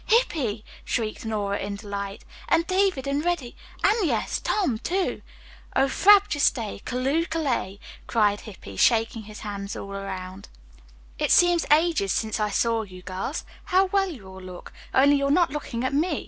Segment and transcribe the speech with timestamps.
[0.07, 2.23] "Hippy!" shrieked Nora in delight.
[2.49, 5.21] "And David and Reddy, and yes Tom, too!"
[5.75, 7.77] "'Oh, frabjous day, calloooh, callay,'"
[8.07, 10.49] cried Hippy shaking hands all around.
[11.19, 13.45] "It seems ages since I saw you girls.
[13.65, 16.19] How well you all look, only you're not looking at me.